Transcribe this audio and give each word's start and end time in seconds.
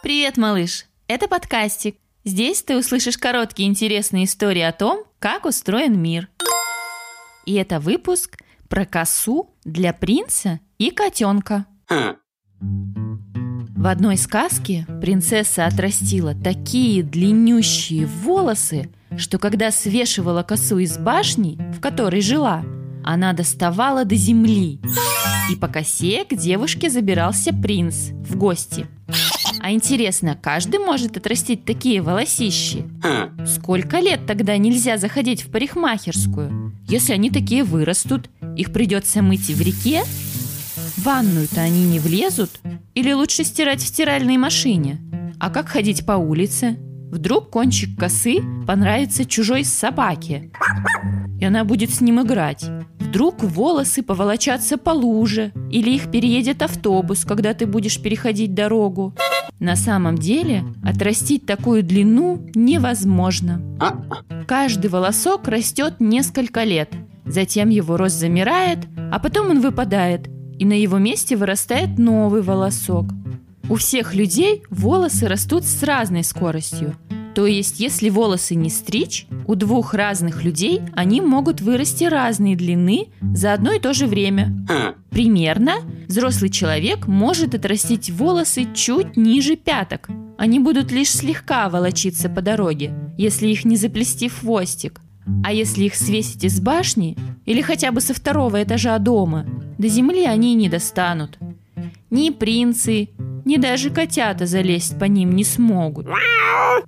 Привет, 0.00 0.36
малыш! 0.36 0.86
Это 1.08 1.26
подкастик. 1.26 1.96
Здесь 2.24 2.62
ты 2.62 2.78
услышишь 2.78 3.18
короткие 3.18 3.68
интересные 3.68 4.26
истории 4.26 4.62
о 4.62 4.70
том, 4.70 5.02
как 5.18 5.44
устроен 5.44 6.00
мир. 6.00 6.28
И 7.46 7.54
это 7.54 7.80
выпуск 7.80 8.38
про 8.68 8.86
косу 8.86 9.56
для 9.64 9.92
принца 9.92 10.60
и 10.78 10.92
котенка. 10.92 11.66
В 12.60 13.86
одной 13.88 14.16
сказке 14.18 14.86
принцесса 15.00 15.66
отрастила 15.66 16.32
такие 16.32 17.02
длиннющие 17.02 18.06
волосы, 18.06 18.90
что 19.16 19.40
когда 19.40 19.72
свешивала 19.72 20.44
косу 20.44 20.78
из 20.78 20.96
башни, 20.96 21.58
в 21.74 21.80
которой 21.80 22.20
жила, 22.20 22.64
она 23.04 23.32
доставала 23.32 24.04
до 24.04 24.14
земли. 24.14 24.80
И 25.50 25.56
по 25.56 25.66
косе 25.66 26.24
к 26.24 26.36
девушке 26.36 26.88
забирался 26.88 27.52
принц 27.52 28.10
в 28.12 28.36
гости. 28.36 28.86
А 29.68 29.70
интересно, 29.70 30.34
каждый 30.34 30.80
может 30.80 31.18
отрастить 31.18 31.66
такие 31.66 32.00
волосищи? 32.00 32.86
Сколько 33.46 33.98
лет 33.98 34.20
тогда 34.26 34.56
нельзя 34.56 34.96
заходить 34.96 35.42
в 35.42 35.50
парикмахерскую? 35.50 36.72
Если 36.88 37.12
они 37.12 37.28
такие 37.28 37.64
вырастут, 37.64 38.30
их 38.56 38.72
придется 38.72 39.20
мыть 39.20 39.50
и 39.50 39.54
в 39.54 39.60
реке? 39.60 40.04
В 40.96 41.04
ванную-то 41.04 41.60
они 41.60 41.84
не 41.84 41.98
влезут? 41.98 42.48
Или 42.94 43.12
лучше 43.12 43.44
стирать 43.44 43.82
в 43.82 43.86
стиральной 43.86 44.38
машине? 44.38 45.02
А 45.38 45.50
как 45.50 45.68
ходить 45.68 46.06
по 46.06 46.12
улице? 46.12 46.78
Вдруг 47.12 47.50
кончик 47.50 47.90
косы 47.98 48.38
понравится 48.66 49.26
чужой 49.26 49.64
собаке, 49.64 50.50
и 51.38 51.44
она 51.44 51.64
будет 51.64 51.90
с 51.90 52.00
ним 52.00 52.22
играть. 52.22 52.64
Вдруг 52.98 53.42
волосы 53.42 54.02
поволочатся 54.02 54.78
по 54.78 54.90
луже, 54.90 55.52
или 55.70 55.90
их 55.90 56.10
переедет 56.10 56.62
автобус, 56.62 57.26
когда 57.26 57.52
ты 57.52 57.66
будешь 57.66 58.00
переходить 58.00 58.54
дорогу. 58.54 59.14
На 59.60 59.74
самом 59.74 60.16
деле, 60.16 60.64
отрастить 60.84 61.44
такую 61.44 61.82
длину 61.82 62.48
невозможно. 62.54 63.60
Каждый 64.46 64.88
волосок 64.88 65.48
растет 65.48 65.94
несколько 65.98 66.64
лет, 66.64 66.92
затем 67.26 67.68
его 67.68 67.96
рост 67.96 68.16
замирает, 68.16 68.78
а 69.10 69.18
потом 69.18 69.50
он 69.50 69.60
выпадает, 69.60 70.28
и 70.58 70.64
на 70.64 70.74
его 70.74 70.98
месте 70.98 71.36
вырастает 71.36 71.98
новый 71.98 72.42
волосок. 72.42 73.06
У 73.68 73.74
всех 73.74 74.14
людей 74.14 74.62
волосы 74.70 75.26
растут 75.26 75.64
с 75.64 75.82
разной 75.82 76.24
скоростью. 76.24 76.94
То 77.34 77.46
есть, 77.46 77.78
если 77.78 78.10
волосы 78.10 78.54
не 78.54 78.70
стричь, 78.70 79.26
у 79.46 79.54
двух 79.54 79.94
разных 79.94 80.42
людей 80.42 80.80
они 80.94 81.20
могут 81.20 81.60
вырасти 81.60 82.04
разной 82.04 82.56
длины 82.56 83.08
за 83.20 83.52
одно 83.52 83.72
и 83.72 83.78
то 83.78 83.92
же 83.92 84.06
время. 84.06 84.66
Примерно 85.10 85.74
взрослый 86.08 86.50
человек 86.50 87.06
может 87.06 87.54
отрастить 87.54 88.10
волосы 88.10 88.66
чуть 88.74 89.16
ниже 89.16 89.56
пяток. 89.56 90.08
Они 90.36 90.58
будут 90.58 90.90
лишь 90.90 91.10
слегка 91.10 91.68
волочиться 91.68 92.28
по 92.28 92.42
дороге, 92.42 92.92
если 93.16 93.48
их 93.48 93.64
не 93.64 93.76
заплести 93.76 94.28
в 94.28 94.40
хвостик. 94.40 95.00
А 95.44 95.52
если 95.52 95.84
их 95.84 95.94
свесить 95.94 96.44
из 96.44 96.58
башни 96.60 97.16
или 97.44 97.60
хотя 97.60 97.92
бы 97.92 98.00
со 98.00 98.14
второго 98.14 98.62
этажа 98.62 98.98
дома, 98.98 99.46
до 99.78 99.88
земли 99.88 100.24
они 100.24 100.54
не 100.54 100.68
достанут. 100.68 101.38
Ни 102.10 102.30
принцы, 102.30 103.10
ни 103.44 103.56
даже 103.56 103.90
котята 103.90 104.46
залезть 104.46 104.98
по 104.98 105.04
ним 105.04 105.34
не 105.34 105.44
смогут. 105.44 106.06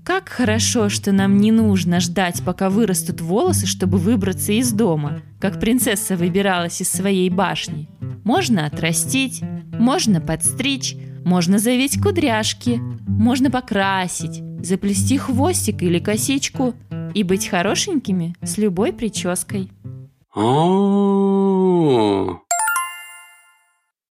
Как 0.05 0.29
хорошо, 0.29 0.89
что 0.89 1.13
нам 1.13 1.37
не 1.37 1.53
нужно 1.53 2.01
ждать, 2.01 2.43
пока 2.45 2.71
вырастут 2.71 3.21
волосы, 3.21 3.67
чтобы 3.67 3.99
выбраться 3.99 4.53
из 4.53 4.73
дома, 4.73 5.21
как 5.39 5.61
принцесса 5.61 6.17
выбиралась 6.17 6.81
из 6.81 6.91
своей 6.91 7.29
башни. 7.29 7.89
Можно 8.31 8.67
отрастить, 8.67 9.43
можно 9.73 10.21
подстричь, 10.21 10.95
можно 11.25 11.59
завить 11.59 12.01
кудряшки, 12.01 12.81
можно 13.09 13.51
покрасить, 13.51 14.41
заплести 14.65 15.19
хвостик 15.19 15.83
или 15.83 15.99
косичку 15.99 16.75
и 17.13 17.25
быть 17.25 17.49
хорошенькими 17.49 18.37
с 18.41 18.57
любой 18.57 18.93
прической. 18.93 19.69